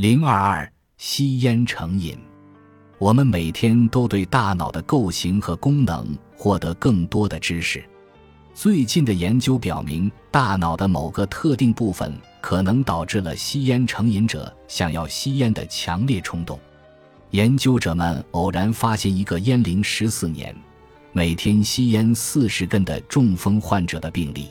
[0.00, 2.18] 零二二吸烟成瘾。
[2.98, 7.84] 我们每天都对大脑的构型和功能获得更多的知识。
[8.54, 16.58] 最近的研究表明，大脑的某个特定部分可能导致了吸烟成瘾者想要吸烟的强烈冲动。
[17.32, 20.56] 研究者们偶然发现一个烟龄十四年、
[21.12, 24.46] 每天吸烟四十根的中风患者的病例。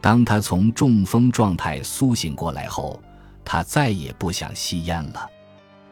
[0.00, 2.98] 当他从中风状态苏醒过来后，
[3.44, 5.28] 他再也不想吸烟了。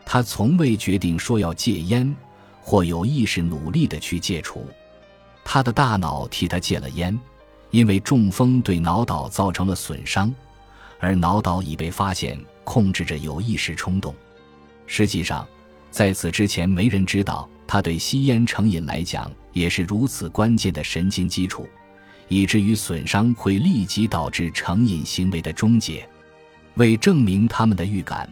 [0.05, 2.15] 他从未决定说要戒烟，
[2.63, 4.67] 或有意识努力地去戒除。
[5.45, 7.19] 他的大脑替他戒了烟，
[7.71, 10.35] 因为中风对脑岛造成了损伤，
[10.99, 14.15] 而脑岛已被发现控制着有意识冲动。
[14.87, 15.47] 实际上。
[15.91, 21.67] 在此之前，没人知道它对吸烟成瘾来讲也是如此关键的神经基础，
[22.29, 26.07] 以至于损伤会立即导致成瘾行为的终结。
[26.79, 28.29] 为证明他们的预感，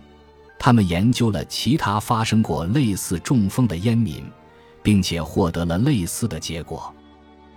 [0.58, 4.24] 他们研究了其他发生过类似中风的烟民，
[4.82, 6.92] 并且获得了类似的结果。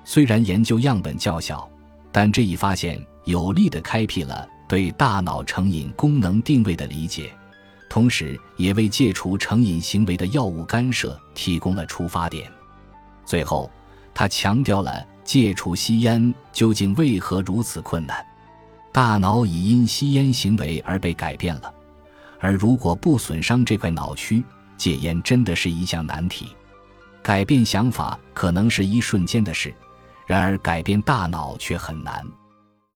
[0.03, 1.69] 虽然研究样本较小，
[2.11, 7.31] 但这一发现有力地开辟了对大脑成瘾功能定位的理解。
[7.88, 12.52] 同时，也为戒除成瘾行为的药物干涉提供了出发点。
[13.25, 13.69] 最后，
[14.14, 18.25] 他强调了戒除吸烟究竟为何如此困难。
[19.00, 21.73] 大脑已因吸烟行为而被改变了，
[22.38, 24.44] 而如果不损伤这块脑区，
[24.75, 26.53] 戒烟真的是一项难题。
[27.23, 29.73] 改变想法可能是一瞬间的事，
[30.27, 32.27] 然而改变大脑却很难。